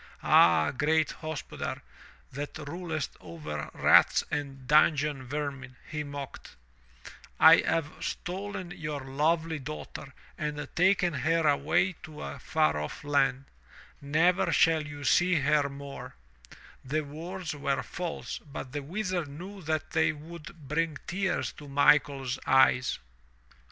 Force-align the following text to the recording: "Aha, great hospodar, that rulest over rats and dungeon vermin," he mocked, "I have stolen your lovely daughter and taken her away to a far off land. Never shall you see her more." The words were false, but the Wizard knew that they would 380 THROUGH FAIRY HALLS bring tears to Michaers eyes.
"Aha, 0.23 0.71
great 0.71 1.09
hospodar, 1.21 1.83
that 2.31 2.57
rulest 2.67 3.15
over 3.19 3.69
rats 3.75 4.23
and 4.31 4.65
dungeon 4.67 5.23
vermin," 5.27 5.75
he 5.91 6.03
mocked, 6.03 6.55
"I 7.39 7.57
have 7.57 7.93
stolen 8.03 8.71
your 8.71 9.01
lovely 9.01 9.59
daughter 9.59 10.11
and 10.39 10.67
taken 10.75 11.13
her 11.13 11.47
away 11.47 11.93
to 12.01 12.23
a 12.23 12.39
far 12.39 12.77
off 12.79 13.03
land. 13.03 13.45
Never 14.01 14.51
shall 14.51 14.87
you 14.87 15.03
see 15.03 15.35
her 15.35 15.69
more." 15.69 16.15
The 16.83 17.01
words 17.01 17.53
were 17.55 17.83
false, 17.83 18.39
but 18.39 18.71
the 18.71 18.81
Wizard 18.81 19.27
knew 19.27 19.61
that 19.61 19.91
they 19.91 20.13
would 20.13 20.47
380 20.47 20.47
THROUGH 20.47 20.67
FAIRY 20.67 20.85
HALLS 20.87 20.87
bring 20.87 20.97
tears 21.05 21.51
to 21.53 21.67
Michaers 21.67 22.39
eyes. 22.47 22.97